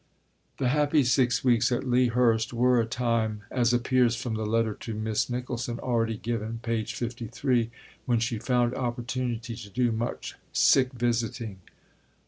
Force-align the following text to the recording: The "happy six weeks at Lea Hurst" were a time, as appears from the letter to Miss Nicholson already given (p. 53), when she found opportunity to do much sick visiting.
The 0.57 0.69
"happy 0.69 1.03
six 1.03 1.43
weeks 1.43 1.71
at 1.71 1.87
Lea 1.87 2.07
Hurst" 2.07 2.53
were 2.53 2.81
a 2.81 2.87
time, 2.87 3.41
as 3.51 3.71
appears 3.71 4.15
from 4.15 4.33
the 4.33 4.47
letter 4.47 4.73
to 4.79 4.95
Miss 4.95 5.29
Nicholson 5.29 5.77
already 5.77 6.17
given 6.17 6.59
(p. 6.63 6.83
53), 6.83 7.69
when 8.07 8.19
she 8.19 8.39
found 8.39 8.73
opportunity 8.73 9.55
to 9.55 9.69
do 9.69 9.91
much 9.91 10.37
sick 10.51 10.91
visiting. 10.93 11.59